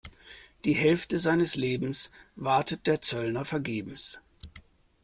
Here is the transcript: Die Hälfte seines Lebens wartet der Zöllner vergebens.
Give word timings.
Die 0.65 0.73
Hälfte 0.73 1.19
seines 1.19 1.55
Lebens 1.55 2.09
wartet 2.35 2.87
der 2.87 3.03
Zöllner 3.03 3.45
vergebens. 3.45 4.19